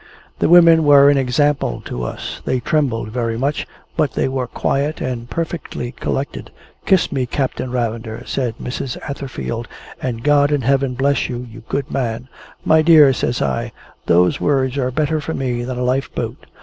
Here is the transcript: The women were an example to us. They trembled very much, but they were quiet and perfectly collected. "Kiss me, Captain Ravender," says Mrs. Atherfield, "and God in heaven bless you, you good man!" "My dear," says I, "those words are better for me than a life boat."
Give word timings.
The 0.39 0.49
women 0.49 0.83
were 0.83 1.11
an 1.11 1.17
example 1.19 1.79
to 1.85 2.01
us. 2.01 2.41
They 2.43 2.59
trembled 2.59 3.09
very 3.09 3.37
much, 3.37 3.67
but 3.95 4.13
they 4.13 4.27
were 4.27 4.47
quiet 4.47 4.99
and 4.99 5.29
perfectly 5.29 5.91
collected. 5.91 6.49
"Kiss 6.87 7.11
me, 7.11 7.27
Captain 7.27 7.69
Ravender," 7.69 8.25
says 8.25 8.55
Mrs. 8.59 8.97
Atherfield, 9.07 9.67
"and 10.01 10.23
God 10.23 10.51
in 10.51 10.61
heaven 10.61 10.95
bless 10.95 11.29
you, 11.29 11.47
you 11.51 11.61
good 11.69 11.91
man!" 11.91 12.29
"My 12.65 12.81
dear," 12.81 13.13
says 13.13 13.43
I, 13.43 13.73
"those 14.07 14.41
words 14.41 14.75
are 14.79 14.89
better 14.89 15.21
for 15.21 15.35
me 15.35 15.63
than 15.63 15.77
a 15.77 15.83
life 15.83 16.09
boat." 16.15 16.47